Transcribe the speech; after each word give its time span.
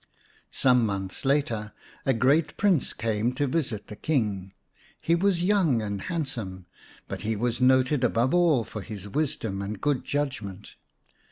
Some 0.51 0.83
months 0.83 1.25
later 1.25 1.73
a 2.07 2.13
great 2.15 2.57
Prince 2.57 2.91
came 2.91 3.33
to 3.33 3.45
visit 3.45 3.85
the 3.85 3.95
King. 3.95 4.51
He 4.99 5.13
was 5.13 5.43
young 5.43 5.79
and 5.83 6.01
handsome, 6.01 6.65
but 7.07 7.21
he 7.21 7.35
was 7.35 7.61
noted 7.61 8.03
above 8.03 8.33
all 8.33 8.63
for 8.63 8.81
his 8.81 9.07
wisdom 9.07 9.61
and 9.61 9.79
good 9.79 10.03
judgment. 10.03 10.73